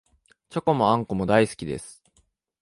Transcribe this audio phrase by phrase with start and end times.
[0.49, 2.01] チョコもあんこも大好きです